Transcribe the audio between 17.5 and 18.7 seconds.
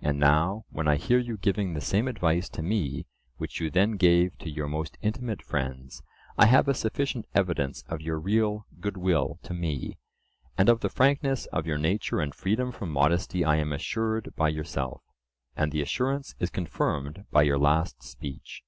last speech.